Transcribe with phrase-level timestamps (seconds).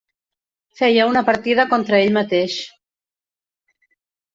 [0.79, 2.59] Feia una partida contra ell mateix.